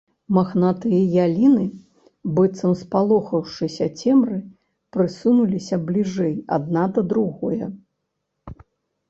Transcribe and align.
Махнатыя 0.35 1.01
яліны, 1.25 1.65
быццам 2.39 2.73
спалохаўшыся 2.79 3.85
цемры, 4.01 4.39
прысунуліся 4.97 5.75
бліжэй 5.91 6.35
адна 6.59 6.83
да 6.99 7.07
другое. 7.15 7.65